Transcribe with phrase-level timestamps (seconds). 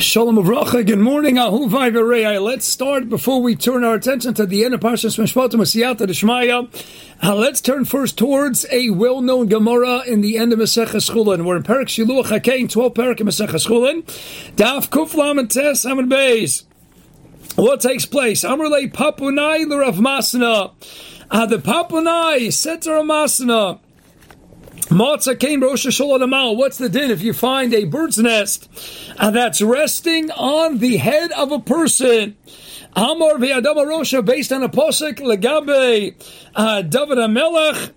[0.00, 2.40] Shalom Avracha, good morning, Ahuvai V'Rei.
[2.40, 6.68] Let's start before we turn our attention to the end of Parshas Mishpatim Masiyata Deshmaya.
[7.20, 11.44] Uh, let's turn first towards a well-known Gemara in the end of Maseches Chulin.
[11.44, 14.04] We're in Perak Shiluach HaKein, 12 Perak in Maseches Chulin.
[14.54, 16.62] Daf Kuflam and Tes Amid Beis.
[17.56, 18.44] What takes place?
[18.44, 20.74] Amrle Papunai L'Rav Masna.
[21.28, 23.80] Uh, the Papunai said to Rav
[24.88, 28.70] Matzah came Rosh Hashanah What's the din if you find a bird's nest
[29.18, 32.36] uh, that's resting on the head of a person?
[32.96, 36.14] Amar v'Adama Rosha, based on a posik legabe
[36.54, 37.92] uh, David Amelech.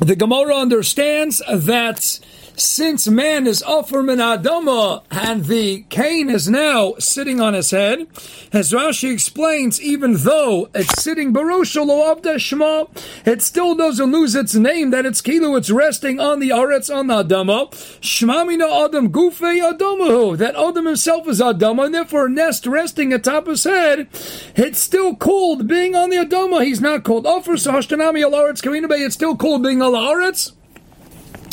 [0.00, 2.20] The Gemara understands that
[2.60, 8.06] since man is offer min adama and the cane is now sitting on his head,
[8.52, 12.88] as Rashi explains, even though it's sitting barosha lo shma,
[13.26, 17.06] it still doesn't lose its name that it's kilo, it's resting on the aretz on
[17.06, 17.70] the adama.
[18.00, 23.46] Shmamina adam gufe adamahu, that adam himself is adama, and therefore a nest resting atop
[23.46, 24.08] his head,
[24.54, 26.64] it's still called being on the adama.
[26.64, 30.52] He's not called offer, so hashtanami al aretz it's still called being the aretz.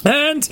[0.08, 0.50] And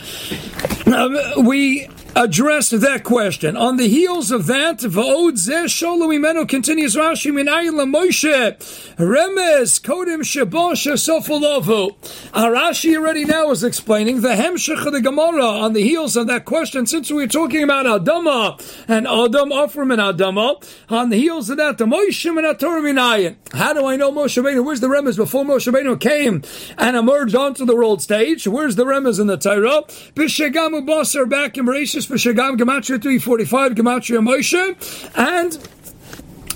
[0.88, 3.58] um, we addressed that question.
[3.58, 8.58] On the heels of that, Va'od Zeh Sholo continues Rashi Minayin Moshe
[8.96, 11.92] Remes Kodim Shabosh Sofolovu.
[12.34, 16.28] Uh, Rashi already now is explaining the Hemshech of the Gemara on the heels of
[16.28, 16.86] that question.
[16.86, 18.58] Since we're talking about Adama
[18.88, 23.36] and Adam Afram and Adama, on the heels of that, the Moshe Minator Minayin.
[23.54, 24.64] How do I know Moshe Rabbeinu?
[24.64, 26.44] Where's the Remes before Moshe Rabbeinu came
[26.78, 28.48] and emerged onto the world stage?
[28.48, 29.84] Where's the Remes in the Torah?
[30.16, 34.76] Bishegamu Basar back in Bereshit for Shagam Gematria 345, Gematria Moshe,
[35.18, 35.58] and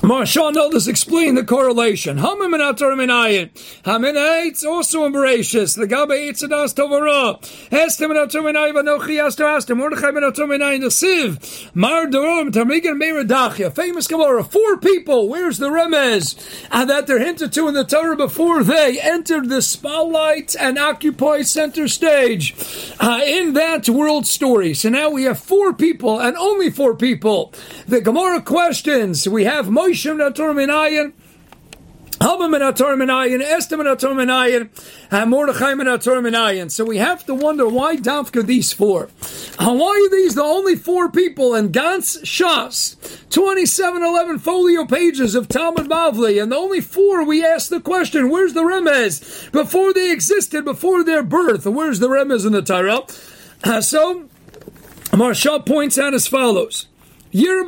[0.02, 2.20] Marshawn Elders explain the correlation.
[2.20, 2.82] Eitz
[4.66, 5.76] also in Bereshis.
[5.76, 7.38] The Gabe Eitz Adas Tovara.
[7.70, 9.76] Estim Minayin Vanochi Aster Aster.
[9.76, 11.76] Mordechai and Atar Minayin the Siv.
[11.76, 13.76] Mar Dorom Tamigan Meiradachia.
[13.76, 14.42] Famous Gemara.
[14.42, 15.28] Four people.
[15.28, 16.38] Where's the Remez?
[16.72, 21.42] And that they're hinted to in the Torah before they entered the spotlight and occupy
[21.42, 22.56] center stage
[23.02, 24.74] uh, in that world story.
[24.74, 27.54] So now we have four people and only four people.
[27.86, 29.28] The Gemara questions.
[29.28, 31.14] We have Moshe Moshe Nator Minayin,
[32.20, 34.70] Haba Minator Minayin, Esther Minator Minayin,
[35.10, 36.70] and Mordechai Minator Minayin.
[36.70, 39.10] So we have to wonder why Dafka these four?
[39.58, 42.98] Uh, why are these the only four people in Gantz Shas?
[43.32, 48.54] 2711 folio pages of Talmud Bavli, and the only four we ask the question, where's
[48.54, 49.52] the Remez?
[49.52, 53.02] Before they existed, before their birth, where's the Remez in the Torah?
[53.64, 54.30] Uh, so,
[55.16, 56.89] Marshal points out as follows.
[57.32, 57.68] They have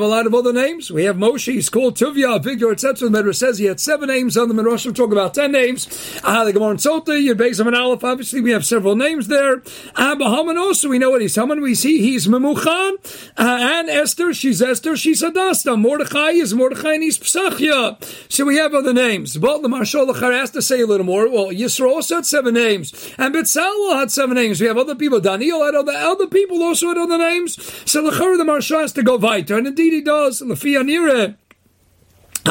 [0.00, 0.92] a lot of other names.
[0.92, 3.08] We have Moshe, he's called Tuvia, Vigor, etc.
[3.08, 4.86] The Medrash says he had seven names on the Medrash.
[4.86, 6.20] we talk about ten names.
[6.22, 9.60] Ah, the Gemara and Sota, Yud an Aleph, obviously we have several names there.
[9.96, 11.62] Abba Haman also, we know what he's Haman.
[11.62, 13.32] We see he's Memuchan.
[13.36, 15.76] Uh, and Esther, she's Esther, she's Adasta.
[15.76, 18.00] Mordechai is Mordechai and he's Psachia.
[18.30, 19.36] So we have other names.
[19.36, 21.28] But the Marshal has to say a little more.
[21.28, 22.92] Well, Yisro also had seven names.
[23.18, 24.60] And Betzalel had seven names.
[24.60, 25.20] We have other people people.
[25.20, 27.56] Daniel had other, other people also had other names.
[27.90, 29.56] So the Marsha has to go weiter.
[29.56, 30.42] And indeed he does.
[30.42, 30.84] Lafia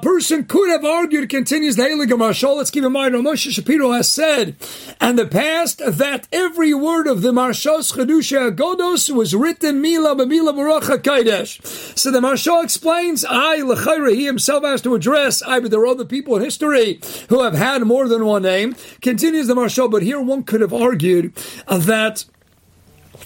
[0.00, 4.10] person could have argued, continues the Heilige Marshal, let's keep in mind, Moshe Shapiro has
[4.10, 4.56] said,
[4.98, 10.54] and the past, that every word of the Marshal's Chedusha Godos was written Mila B'Mila
[10.54, 11.60] Baracha Kaidesh.
[11.98, 15.86] So the Marshal explains, I, L'chaira, he himself has to address, I, but there are
[15.86, 16.98] other people in history
[17.28, 18.74] who have had more than one name.
[19.02, 21.34] Continues the Marshal, but here one could have argued
[21.68, 22.24] that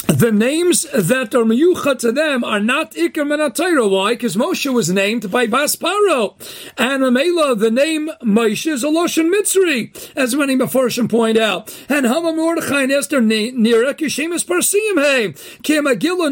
[0.06, 3.90] the names that are miyucha to them are not Iker Menatayra.
[3.90, 4.12] Why?
[4.12, 6.34] Because Moshe was named by Basparo.
[6.76, 11.74] And Mamela, the name Moshe is a Loshan Mitzri, as many Mefarshim point out.
[11.88, 15.28] And Hama Mordechai and Esther Nira Kishemus Parsiim Hey.
[15.62, 16.30] Kimagilla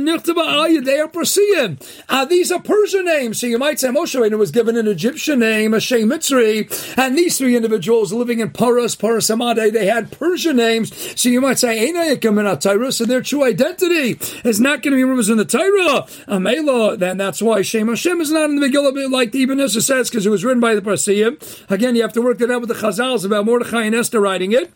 [0.84, 2.02] they are Parsiim.
[2.08, 3.40] Uh, these are Persian names.
[3.40, 6.68] So you might say Moshe was given an Egyptian name, a Shem Mitzri.
[6.98, 11.20] And these three individuals living in Paras, Paras Amade, they had Persian names.
[11.20, 14.96] So you might say, Eina Iker Menatayra, so their true identity is not going to
[14.96, 16.06] be rumors in the Torah.
[16.28, 19.82] Amela, then that's why Shem Hashem is not in the Megillah, like the Ibn Ezra
[19.82, 21.70] says, because it was written by the Parasiyim.
[21.70, 24.52] Again, you have to work that out with the Chazals about Mordechai and Esther writing
[24.52, 24.72] it.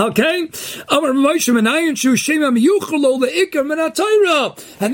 [0.00, 0.54] Okay, and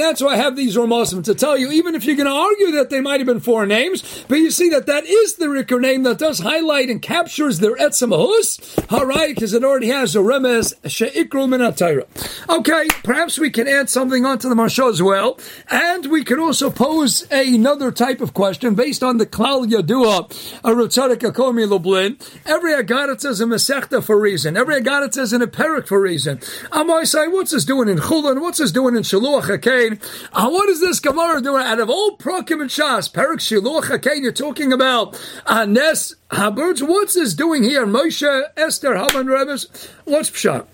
[0.00, 1.70] that's why I have these Ramazim to tell you.
[1.70, 4.50] Even if you're going to argue that they might have been four names, but you
[4.50, 8.92] see that that is the Rikr name that does highlight and captures their etzamahus.
[8.92, 12.06] All right, because it already has a remez sheikru minatayra.
[12.48, 15.38] Okay, perhaps we can add something onto the marsha as well,
[15.70, 20.24] and we could also pose another type of question based on the klal yadua
[20.64, 22.16] a rotzadik akomi lublin.
[22.44, 24.56] Every agadat is a mesechta for reason.
[24.56, 26.40] Every God it says in a perik for reason.
[26.72, 28.40] I say, what's this doing in Chulin?
[28.40, 30.00] What's this doing in Shiluach HaKain?
[30.32, 33.12] Uh, what is this Gemara doing out of all Prakim and Shas?
[33.12, 36.86] Perik Shiluach HaKain, you're talking about uh, Nes Haberts.
[36.86, 37.86] What's this doing here?
[37.86, 39.66] Moshe, Esther, Haman Rebes.
[40.04, 40.66] What's Pshat?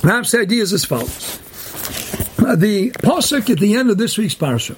[0.00, 1.38] Perhaps the idea is as follows.
[2.38, 4.74] Uh, the Pasuk at the end of this week's Parsha.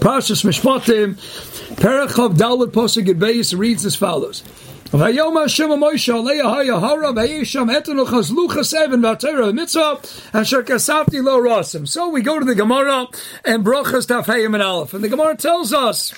[0.00, 1.14] Parshas Mishpatim,
[1.76, 4.42] Perach of Dalit Pasuk Beis reads as follows.
[4.90, 10.00] Vayom Hashem Moshe Alei Haya Hara Vayisham Etanu Chazlucha Seven Vatera Mitzvah
[10.36, 11.86] Asher Kasavti Lo Rasim.
[11.86, 13.06] So we go to the Gemara
[13.44, 16.12] and Brachas Tafayim and Aleph, and the Gemara tells us.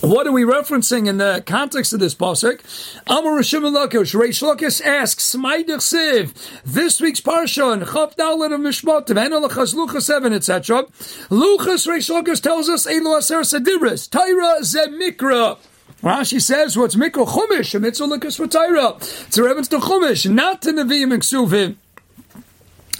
[0.00, 2.60] What are we referencing in the context of this pasuk?
[3.08, 9.06] Amar Rishim Reish Lakish asks, Smaidich Siv, this week's parsha and Chav Dalet of Mishpat,
[9.08, 10.84] Venelachas Luchas 7, etc.
[11.28, 15.58] Luchas Reish Lakish tells us, Elo Aser Sedibris, Taira Zemikra.
[16.02, 17.74] Rashi says, "What's mikro chumish?
[17.74, 18.96] A mitzvah likas v'tayra.
[19.26, 21.76] It's a reference to chumish, not to nevi'im and ksuvim.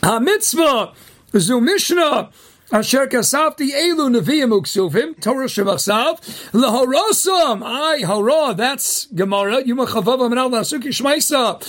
[0.02, 0.92] A mitzvah,
[1.36, 2.30] zu mishnah."
[2.72, 6.18] Asher kasafti elu neviim uksuvim Torah shemasav
[6.50, 11.62] lahorosam ay hara that's Gemara yuma chavav amenal nasuki shmaisa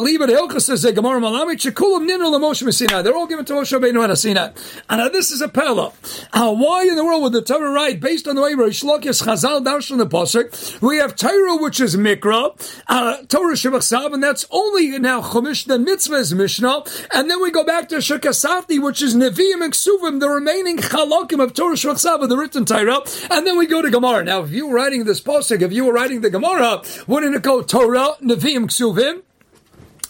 [0.00, 3.76] liba deilcha says the Gemara malami chekulam ninu lemoshe Sinai they're all given to Moshe
[3.76, 4.50] Rabbeinu and Sinai.
[4.88, 5.92] And now this is a pella
[6.32, 9.24] uh, why in the world would the Torah write based on the way Rish Lakish
[9.24, 12.54] Chazal darshan the pasuk we have Torah which is mikra
[12.86, 17.50] uh, Torah shemasav and that's only now chumash the mitzvah is mishnah and then we
[17.50, 22.28] go back to Shekasafti which is neviim and ksuvim the remaining chalakim of Torah Shvachsava,
[22.28, 23.00] the written Torah,
[23.30, 24.22] and then we go to Gemara.
[24.24, 27.42] Now, if you were writing this posting, if you were writing the Gemara, wouldn't it
[27.42, 29.22] go Torah, Nevi'im, Ksuvim,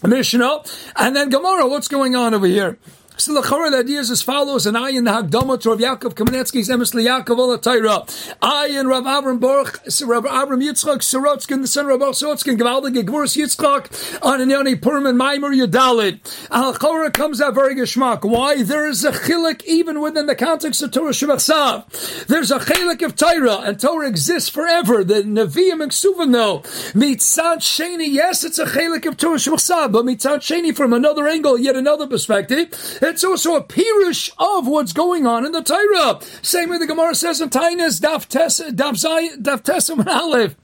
[0.05, 0.63] Mishnah,
[0.97, 1.67] and then Gemara?
[1.69, 2.77] What's going on over here?
[3.17, 5.79] So the Chorah, the idea is as follows, and I in the Hagdama to Rav
[5.79, 8.05] Yaakov Kamenetsky's Emes Yaakov Ola Taira.
[8.41, 12.93] I and Rav Avram Baruch, Rav Avram Yitzchak Sorotskin, the son of Rav Sorotskin, Gavaldig
[13.03, 16.19] Gvurus Yitzchak, on an Yoni Purim and Maimer Yudalid.
[16.51, 18.29] Al Chorah comes out very geschmack.
[18.29, 18.63] Why?
[18.63, 23.15] There is a chilik even within the context of Torah Shabbat There's a chilik of
[23.15, 25.05] Torah, and Torah exists forever.
[25.05, 26.59] The Nevi'im and Ksuvim though.
[26.91, 31.57] Mitzat Sheni, yes, it's a chilik of Torah Shabbat but Mitzat Sheni from another angle,
[31.57, 32.69] yet another perspective,
[33.05, 36.19] it's also a pirush of what's going on in the Torah.
[36.41, 40.55] Same way the Gemara says in Tainas, Daf Tesim and Aleph.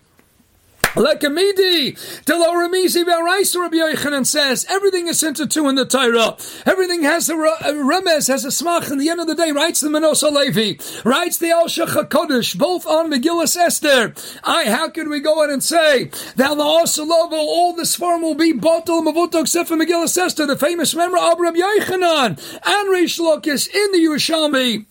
[0.96, 1.94] Lekamidi,
[2.26, 6.36] Deloramisi Baraisa Rabbi Yochanan says everything is sent to two in the Torah.
[6.66, 8.92] Everything has a, a remez, has a smach.
[8.92, 12.86] In the end of the day, writes the Manos HaLevi, writes the Al Kodesh, both
[12.86, 14.14] on Megillah Esther.
[14.44, 16.06] I, how can we go in and say
[16.36, 20.58] that the Osalovo, all this farm will be bottle mavuto except for Megillah Esther, the
[20.58, 24.86] famous member of Rabbi Yochanan and Rish Lakish in the Yerushalmi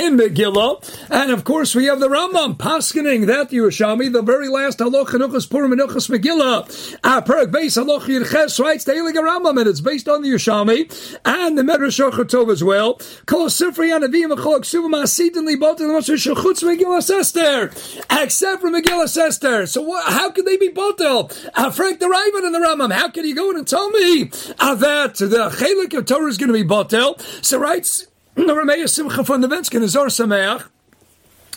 [0.00, 1.08] in Megillah.
[1.10, 5.48] And of course, we have the Rambam paskening that Yerushalmi, the very last Haloch Hanuchas
[5.48, 6.98] Purim Hanuchas Megillah.
[7.02, 11.18] Uh, Perak Beis Haloch Yirches writes the Eilig Rambam, and it's based on the Yerushalmi
[11.24, 12.94] and the Medrash Tov as well.
[13.26, 17.70] Kol Sifri Anavim V'chol Ksuvim Asid and Libot and Moshe Megillah Esther,
[18.10, 19.66] except for Megillah Esther.
[19.66, 21.32] So how could they be botel?
[21.54, 24.30] Uh, Frank the Raven and the Rambam, how can you go in and tell me
[24.58, 27.20] uh, that the Chelik of Torah is going to be botel?
[27.44, 30.68] So writes the Rameya Simcha from the Venskin is Or Sameach,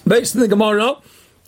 [0.07, 0.95] based in the Gemara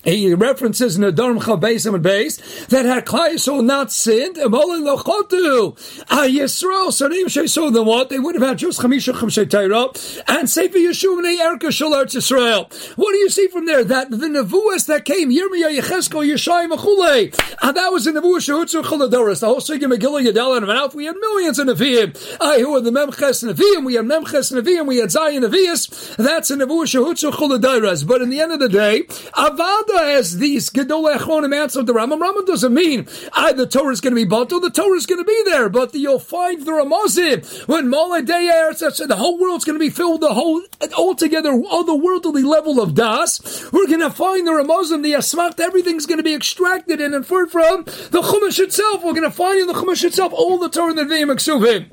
[0.04, 4.84] he references in the Dharm Chav and Beis that had Klai not sinned, and Molin
[4.84, 8.10] Lochotu, Ah Yisrael, Sarim Shesol, then what?
[8.10, 9.90] They would have had just Chamisha Chamshay Taira,
[10.28, 12.70] and Sefer Yeshuv Nei Erka Shalar Israel.
[12.96, 13.84] What do you see from there?
[13.84, 18.84] That the Nevuas that came, Yirmiyah Yecheskel Yeshai Machule, and that was the Nevuah Shehutzu
[18.84, 22.16] Choladoris, the whole Sigim Megillah Yadal and Alf, we had millions of Nevi'im.
[22.40, 26.48] I who are the Memches Nevi'im, we had Memches Nevi'im, we had Zion Nevi'is, that's
[26.48, 28.08] the Nevuah Shehutzu Choladoris.
[28.08, 32.20] But in the end of the day, Avad as these Gedolei Achronim answered the Rambam.
[32.20, 34.62] Rambam doesn't mean I, the Torah is going to be batal.
[34.62, 39.08] The Torah is going to be there, but the, you'll find the Ramazim when Moladei
[39.08, 40.62] the whole world's going to be filled the whole
[40.98, 43.72] altogether otherworldly level of das.
[43.72, 47.52] We're going to find the Ramazim, the Asmat, everything's going to be extracted and inferred
[47.52, 49.04] from the Chumash itself.
[49.04, 51.90] We're going to find in the Chumash itself all the Torah and the Nevi'im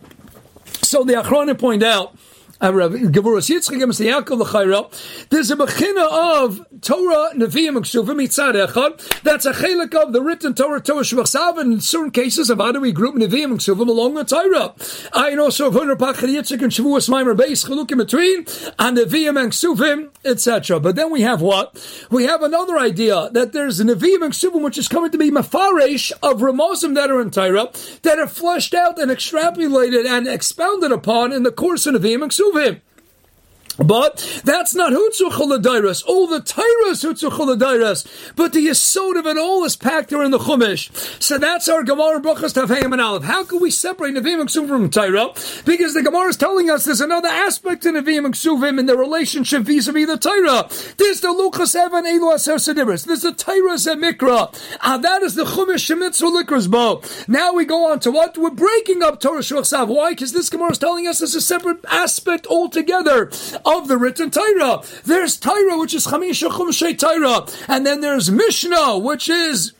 [0.84, 2.16] So the Achronim point out
[2.58, 2.70] Uh,
[4.36, 9.22] L'chayra, there's a machina of Torah, Nevi'im, Ksuvim, Mitzad Echad.
[9.22, 12.92] That's a chelik of the written Torah, Torah Shvachsav, and in certain cases of we
[12.92, 14.74] group Nevi'im Ksuvim along with Torah.
[15.12, 18.46] I know so of Hunter Pachad Yitzchak and Shavuos Maimer Beis, Chaluk in between,
[18.78, 20.80] and Nevi'im and Ksuvim, etc.
[20.80, 21.76] But then we have what?
[22.10, 26.10] We have another idea that there's Nevi'im and Ksuvim which is coming to be Mafaresh
[26.22, 27.68] of Ramosim that are in Torah,
[28.00, 32.32] that are fleshed out and extrapolated and expounded upon in the course of Nevi'im and
[32.32, 32.45] Ksuvim.
[32.46, 32.80] Ksuvim.
[33.78, 36.04] But that's not Hutzuchaladairas.
[36.06, 38.34] All the Tairas Hutzuchaladairas.
[38.34, 40.90] But the Yisod of it all is packed there in the Chumash.
[41.22, 43.24] So that's our Gemara Brachas Tavheim and Aleph.
[43.24, 45.28] How can we separate Nevi'im and Ksuvim from Taira?
[45.64, 48.96] Because the Gemara is telling us there's another aspect to Nevi'im and Ksuvim in the
[48.96, 50.68] relationship vis-a-vis the Taira.
[50.96, 53.04] There's the Luchas Evan Elu Aser Sediris.
[53.04, 54.54] There's the Tyras and Mikra.
[54.82, 56.66] And that is the Chumash Shemitzu Likras.
[57.28, 58.36] Now we go on to what?
[58.38, 59.88] We're breaking up Torah Shulchav.
[59.88, 60.10] Why?
[60.10, 63.30] Because this Gemara is telling us there's a separate aspect altogether
[63.66, 64.82] of the written Torah.
[65.04, 69.72] There's Torah, which is Chamisha Chumshay Torah, and then there's Mishnah, which is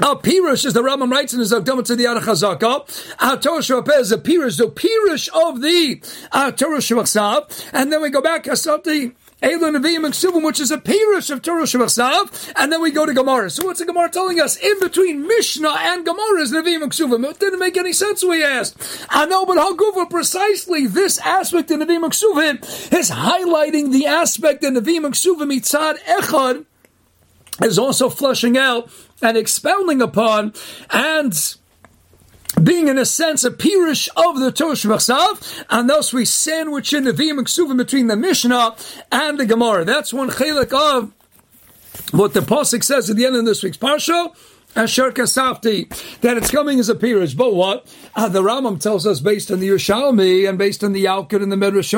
[0.00, 2.20] a Pirush, as the Rambam writes in his Akdama to the our
[3.36, 5.96] Torah Shabbat is a Pirush, the Pirush of the
[6.56, 10.78] Torah Shabbat, and then we go back, Asati, Eilu Nevi'im and Ksuvim, which is a
[10.78, 13.50] Pirush of Torah Shabbat, and then we go to Gemara.
[13.50, 14.56] So what's the Gemara telling us?
[14.56, 17.30] In between Mishnah and Gemara is Nevi'im Ksuvim.
[17.30, 19.06] It didn't make any sense, we asked.
[19.08, 24.64] I know, but Haguva, precisely this aspect in Nevi'im and Ksuvim is highlighting the aspect
[24.64, 26.64] in Nevi'im and Ksuvim, Itzad Echad,
[27.62, 28.90] is also flushing out
[29.22, 30.52] and expounding upon
[30.90, 31.56] and
[32.62, 37.04] being in a sense a pirish of the Torah Shvachsav, and thus we sandwich in
[37.04, 37.36] the Vim
[37.76, 38.76] between the Mishnah
[39.12, 39.84] and the Gemara.
[39.84, 41.12] That's one chelik of
[42.12, 44.34] what the Pasuk says at the end of this week's Parsha.
[44.76, 45.88] Asher Kasafti,
[46.20, 47.36] that it's coming as a peerage.
[47.36, 47.86] But what?
[48.14, 51.50] Uh, the Rambam tells us based on the Yerushalmi and based on the Yalkut and
[51.50, 51.92] the Medrash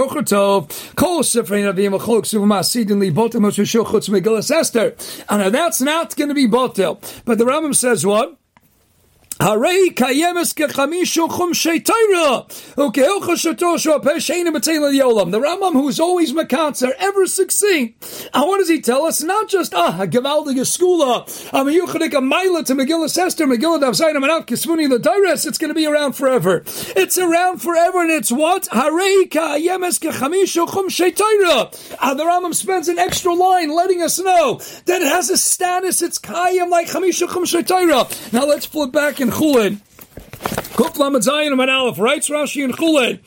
[4.09, 4.95] Megillas Esther.
[5.29, 7.23] And that's not going to be Botel.
[7.25, 8.40] But the Rambam says what?
[9.40, 12.40] הרי קיימס כחמישו חומשי תירה,
[12.78, 15.32] וכהלכשתו שהוא הפה שאינו מציל לעולם.
[15.32, 18.30] The Rambam, who's always makatzer, ever succinct.
[18.34, 19.22] And what does he tell us?
[19.24, 24.16] Not just, ah, a gewaldige skula, a miyuchadik, a mila to Megillah Esther, Megillah Davzayin,
[24.16, 26.64] Amanat, Kismuni, the Dairis, it's going to be around forever.
[26.96, 28.64] It's around forever, and it's what?
[28.72, 31.72] Harei ka'yemes kechamishu chumshei Torah.
[32.02, 36.02] And the Rambam spends an extra line letting us know that it has a status,
[36.02, 38.08] it's kayem like chamishu chumshei Torah.
[38.32, 39.81] Now let's flip back and Chulin.
[40.77, 43.21] Kuf Lamed Zayin and Aleph writes Rashi in Chulin.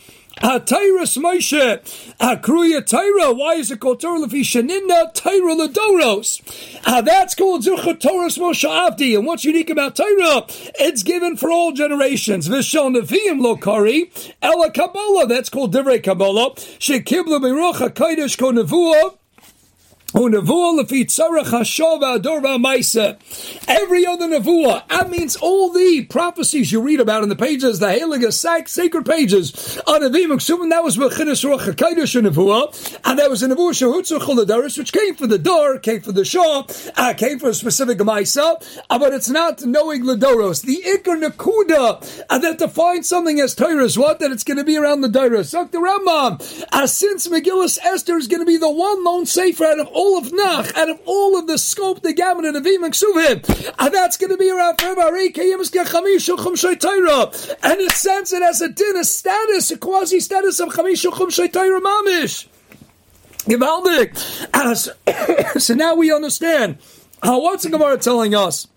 [0.43, 1.79] Tyrus Moshe,
[2.19, 3.37] Akruya Tyra.
[3.37, 6.41] Why is it called Torah Lefi Shaninna Tyra Ladoros?
[6.85, 9.15] Uh, that's called Zurcha Torah Moshe Avdi.
[9.17, 10.45] And what's unique about Tyra?
[10.79, 12.49] It's given for all generations.
[12.49, 14.09] Vishal Neviim Lokari,
[14.41, 15.27] Ella Kabbalah.
[15.27, 16.55] That's called Divrei Kabbalah.
[16.55, 19.17] Shekibla Mirocha Kaidish Ko Nevuah.
[23.67, 27.87] Every other nevuah, that means all the prophecies you read about in the pages, the
[27.87, 28.31] Heilige
[28.67, 30.97] sacred pages that was
[33.03, 36.65] and that was a nevuah which came for the door, came for the Shah,
[36.95, 40.61] uh, came for a specific Maisa, uh, but it's not knowing Ladoros.
[40.61, 44.19] The Iker Nakuda, uh, that defines something as Torah is what?
[44.19, 45.51] That it's going to be around the Doros.
[45.51, 45.79] Dr.
[45.79, 49.87] Rambam, uh, since Megillus Esther is going to be the one lone safer out of
[49.87, 52.93] all all of Nach, out of all of the scope, the gamut of Avim and
[52.93, 55.15] Ksuvim, and that's going to be around forever.
[55.15, 55.31] And
[57.79, 61.29] in a sense, it has a din, a status, a quasi status of Chamishu Chum
[61.29, 62.47] Shaitayra Mamish.
[63.47, 64.11] Givaldik.
[65.61, 66.79] So now we understand
[67.21, 68.67] how what's the Gemara telling us?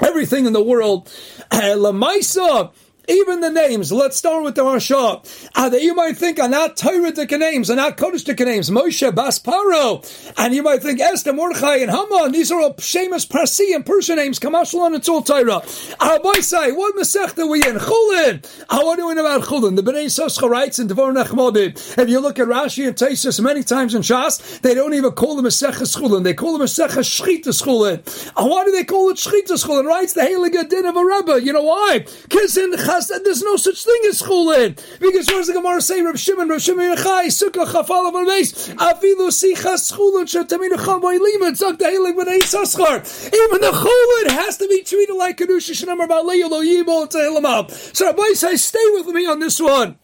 [0.00, 1.12] Everything in the world,
[1.50, 2.72] uh, Lamaisa
[3.10, 5.50] even the names, let's start with the Rasha.
[5.54, 8.70] Uh, that you might think are not Torah names, are not Kodesh names.
[8.70, 10.34] Moshe, Basparo.
[10.38, 12.32] And you might think Esther, Mordechai, and Haman.
[12.32, 14.38] These are all Shemus Parsi and Persian names.
[14.38, 15.56] Kamashalon, it's all Torah.
[15.56, 17.76] Uh, Abaisai, what Masech are we in?
[17.76, 18.44] Chulin.
[18.62, 19.76] Uh, I want to know about Chulin.
[19.76, 21.98] The Bnei Yisachar writes in Devar Nechmodim.
[21.98, 25.36] If you look at Rashi and Taisus many times in Shas, they don't even call
[25.36, 26.22] them Masechas Chulin.
[26.22, 28.00] They call them Masechas Shchitas Chulin.
[28.36, 29.86] Uh, why do they call it Shchitas Chulin?
[29.86, 31.44] Writes the Heilige Dinover Rebbe.
[31.44, 32.04] You know why?
[32.22, 32.56] Because
[33.00, 34.76] in Chas, there's no such thing as chulin.
[35.00, 36.02] Because what does the Gemara say?
[36.02, 41.52] Reb Shimon, Reb Shimon Yechai, Sukkah Chafal Avar Beis, Afilu Sichas Chulin, Shetamina Chavoy Lima,
[41.52, 43.00] Tzak Dehilig B'nei Saschar.
[43.26, 47.70] Even the chulin has to be treated like Kedusha Shnamar Ba'alei Lo Yibol Tehilamav.
[47.96, 49.96] So Rabbi says, stay with me on this one.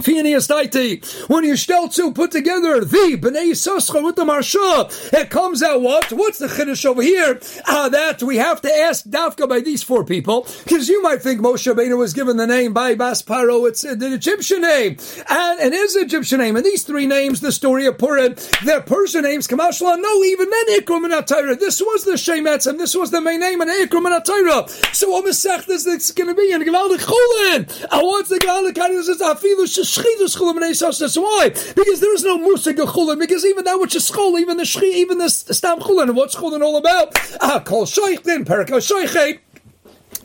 [0.00, 6.12] When you to put together the Bnei Yisachar with the Marsha, it comes out what?
[6.12, 7.40] What's the Chiddush over here?
[7.66, 11.40] Uh, that we have to ask Dafka by these four people, because you might think
[11.40, 15.74] Moshe Rabbeinu was given the name by Bas Paro, it's the Egyptian name, and it
[15.74, 20.00] is Egyptian name, and these three names, the story of Purim, their Persian names, Kamashla,
[20.00, 23.40] no, even then Ikram and Atayra, this was the Shemetz, and this was the main
[23.40, 24.94] name, and Ikram and Atayra.
[24.94, 28.74] So what Masech this is going to be, and Gavaldik Chulin, and what's the Gavaldik
[28.74, 28.98] Chulin?
[28.98, 29.08] Is
[30.98, 31.48] that's why.
[31.48, 33.18] Because there is no musig chulin.
[33.18, 36.62] Because even that which is chol, even the shchi, even the stam chulin, what's chulin
[36.62, 37.18] all about?
[37.40, 38.80] Ah, kol then perika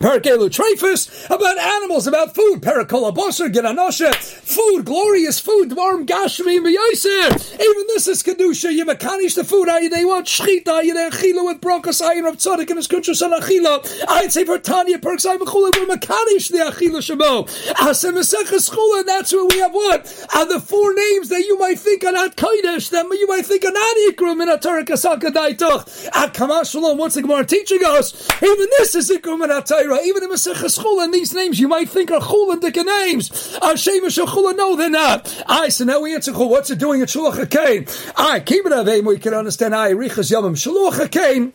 [0.03, 2.62] Perkelu Trefus, about animals, about food.
[2.62, 5.69] Perikola Geranosha, food, glorious food.
[5.69, 7.31] Dvarm Gashmi Meyoser.
[7.53, 8.74] Even this is Kedusha.
[8.74, 9.69] You makanish the food.
[9.69, 10.83] They want shchita.
[10.83, 12.01] You achila with broncos.
[12.01, 14.05] Ayin of tzadik and his kuntrus and achila.
[14.10, 15.25] I'd say for Tanya Perks.
[15.25, 15.72] I'm achula.
[15.74, 17.48] We're makanish the achila shabo.
[17.75, 19.05] Asem Mesechas Chula.
[19.05, 20.27] That's where we have what?
[20.36, 23.63] Are the four names that you might think are not Kodesh, that you might think
[23.63, 26.10] are not Ikram in a Torah Kasaka Daitoch.
[26.13, 28.27] At Kamash Shalom, what's the Gemara teaching us?
[28.43, 29.92] Even this is Ikram in a Torah.
[30.01, 33.29] Even in Maseches Chulin, these names you might think are Chulin Dika names.
[33.29, 35.43] Shemish Chulin, no, they're not.
[35.47, 36.50] I so now we answer Chul.
[36.50, 38.13] What's it doing at Shulach HaKain?
[38.17, 39.05] I keep it avim.
[39.05, 39.75] We can understand.
[39.75, 41.53] I Riches Yomim Shulach HaKain.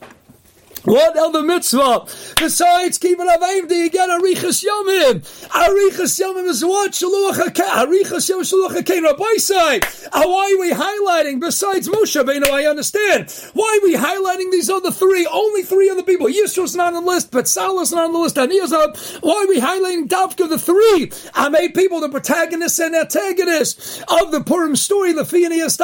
[0.85, 2.07] What other mitzvah
[2.37, 5.21] besides keeping avayim do you get arichas yomim?
[5.49, 7.87] Arichas yomim is what shaluach hakein.
[7.87, 9.03] Arichas yomim shaluach hakein.
[9.03, 9.81] Rabbi say,
[10.13, 12.51] uh, why are we highlighting besides Moshe Rabbeinu?
[12.51, 13.31] I understand.
[13.55, 15.27] Why are we highlighting these other three?
[15.27, 16.27] Only three other people.
[16.27, 18.37] Yisro's not on the list, but Salah's not on the list.
[18.37, 18.97] Aniyah's up.
[19.23, 21.11] Why are we highlighting Davka the three?
[21.35, 25.79] I made people the protagonists and antagonists of the Purim story, the Fianiyas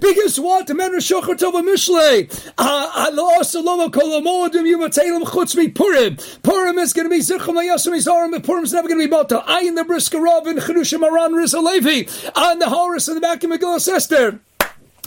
[0.00, 0.68] Because what?
[0.68, 2.52] Men Shochar Tova Mishle.
[2.58, 3.92] Uh, I Allah Saloma
[4.22, 6.16] Moedim Yumatelim Chutzmi Purim.
[6.42, 9.10] Purim is going to be Zichum Layasum Izarim, but Purim is never going to be
[9.10, 9.42] Bata.
[9.46, 13.50] I in the Brisker and Cherushim Aran Rizalevi on the Horus in the back of
[13.50, 14.40] Megillah Esther.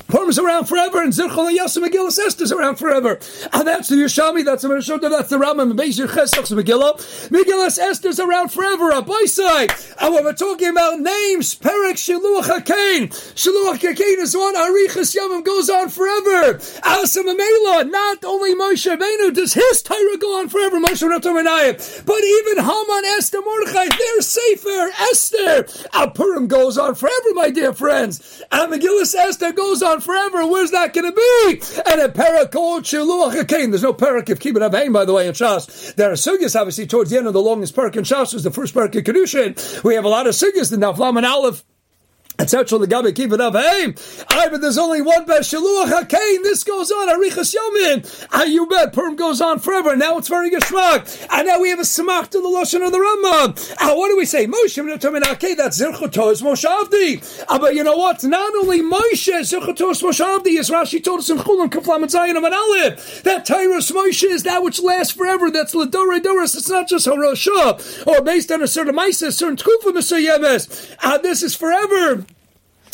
[0.09, 3.19] Purim's around forever, and Zirchol Yasim Megillah Esther's around forever.
[3.53, 6.97] And that's the Yerushalmi, that's the Mershota, that's the Rambam, Beis Chesach's Megillah.
[7.29, 9.71] Megillah Esther's around forever, a by side.
[10.01, 15.45] And when we're talking about names, Perek Shiluach HaKain, Shiluach HaKain is one, Arichas Yamim
[15.45, 16.57] goes on forever.
[16.83, 22.23] Asa Mamela, not only Moshe Rabbeinu does his Torah go on forever, Moshe Rabbeinu, but
[22.23, 25.67] even Haman, Esther, Mordechai, they're safer, Esther.
[26.15, 28.41] Purim goes on forever, my dear friends.
[28.51, 30.45] And Megillah Esther goes on forever.
[30.47, 31.81] Where's that going to be?
[31.89, 35.33] And a parak called Shiluach There's no parak of Kibbut Avhaim, by the way, in
[35.33, 35.95] Shas.
[35.95, 38.51] There are sugyas, obviously, towards the end of the longest parak in Shas was the
[38.51, 39.83] first parak of Kedushin.
[39.83, 41.63] We have a lot of sugyas, the Naflam and Aleph
[42.39, 42.79] etc.
[43.11, 43.53] Keep it up.
[43.53, 43.93] Hey,
[44.29, 46.43] I but there's only one Shaluach Hakain.
[46.43, 47.09] This goes on.
[47.09, 48.27] Arichas Yomin.
[48.31, 48.93] Ah, you bet.
[48.93, 49.95] Purim goes on forever.
[49.95, 51.27] Now it's very geschmack.
[51.31, 53.75] And now we have a smach to the Lashon of the Rambam.
[53.79, 54.47] Ah, what do we say?
[54.47, 57.45] Moshe Okay, that's Zirchotos Moshe Avdi.
[57.49, 58.23] Ah, but you know what?
[58.23, 62.37] Not only Moshe Zirchotos Moshe Avdi, as Rashi told us in Chulam Kaflam and Zion
[62.37, 63.23] of an Aleph.
[63.23, 65.51] That Tyrus Moshe is that which lasts forever.
[65.51, 66.55] That's Ladore Doris.
[66.55, 70.23] It's not just Harosha or based on a certain Maisa, certain Tkufa Mr.
[70.23, 70.95] Yemes.
[71.01, 72.25] Ah, this is forever.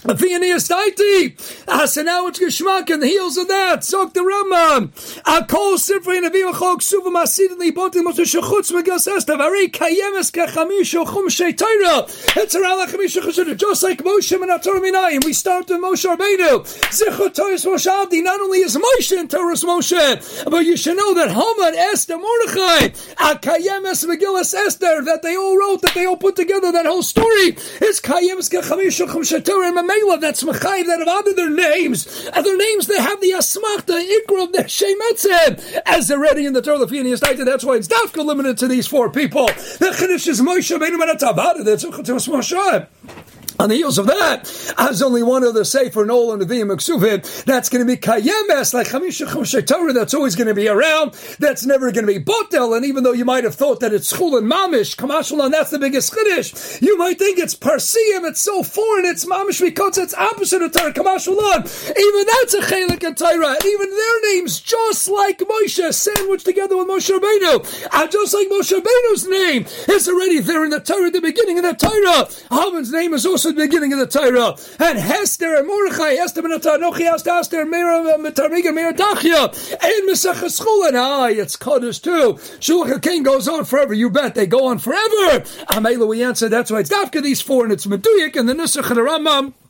[0.05, 1.33] Afianias Taiti.
[1.67, 3.79] Ah, so now it's Geshmak and the heels of that.
[3.79, 4.91] Zok the Rambam.
[5.25, 9.39] A kol sifrei nevim chok suva masid and li botim motu shechutz megas estav.
[9.39, 12.37] Ari kayemes kachamish chum sheitayra.
[12.37, 15.25] It's around like chamish chum Just like Moshe and Ator Minayim.
[15.25, 16.61] We start with Moshe Rabbeinu.
[16.93, 18.21] Zechot Toris Moshe Abdi.
[18.21, 22.93] Not only is Moshe in Torah Moshe, but you should know that Haman, Esther, Mordechai,
[23.17, 27.01] a kayemes megillas Esther, that they all wrote, that they all put together, that whole
[27.01, 27.57] story.
[27.81, 29.94] It's kayemes kachamish chum sheitayra.
[29.95, 33.85] Mela, that's Mechayiv, that have added their names, and their names they have the Asmach,
[33.85, 37.87] the Ikra, the Shemetzim, as they're ready in the Torah of Phineas That's why it's
[37.87, 39.47] Dafka limited to these four people.
[39.47, 41.85] The Chiddush is Moshe, Beinu Menatav, that's
[42.27, 42.87] Moshe.
[43.57, 47.45] On the heels of that, as only one of the Sefer Nolan of the Maksuvim,
[47.45, 51.13] that's going to be Kayemes, like Chamisha Chumshay Torah, that's always going to be around,
[51.39, 54.11] that's never going to be Botel, and even though you might have thought that it's
[54.11, 58.61] Chul and Mamish, Kamashulon, that's the biggest Chiddish, you might think it's Parsiim, it's so
[58.61, 61.63] foreign, it's Mamish, because it's opposite of Torah, Kamashulon,
[61.97, 66.89] even that's a Chelik and Torah, even their names, just like Moshe, sandwiched together with
[66.89, 71.13] Moshe Rabbeinu, and just like Moshe Rabbeinu's name is already there in the Torah, at
[71.13, 74.55] the beginning of the Torah, Haman's name is also the beginning of the Torah.
[74.79, 77.85] And Hester and Mordechai, Hester ben Atanochi, Hester, Meir,
[78.31, 80.93] Tarmiga, Meir Dachia, and Mesachas Chulin.
[80.95, 82.33] Ah, it's Kaddish too.
[82.59, 83.93] Shulchan goes on forever.
[83.93, 85.41] You bet they go on forever.
[85.69, 88.89] Amela, we answer that's why it's Dafka these four, and it's Meduyak and the Nusach
[88.89, 89.64] and the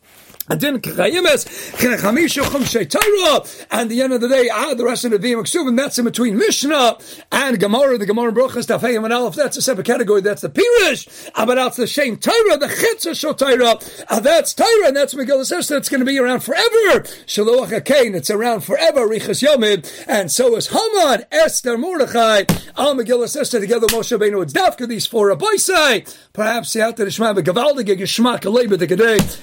[2.66, 5.76] Chumshay Torah, and the end of the day, ah, the rest of the Vim Ksuvim,
[5.76, 7.00] that's in between Mishnah
[7.32, 11.32] and Gemara, the Gemara Brochas, Tafayim and Aleph, that's a separate category, that's the Pirish,
[11.36, 13.80] but that's the Shem Torah, the Chitzah Shal Torah,
[14.10, 17.02] ah, that's Torah, and that's Megillah Esther, it's going to be around forever.
[17.26, 22.44] Shaloach HaKain, it's around forever, Riches Yomid, and so is Haman, Esther, Mordechai,
[22.78, 27.34] Al Megillah Esther, together Moshe Beinu, it's Dafka, these four Aboisai, perhaps the Yata Shema,
[27.34, 28.86] but Gavaldige Geschmack, a labor the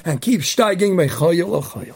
[0.04, 1.90] and keep steiging meaning mechoyel ochoyel.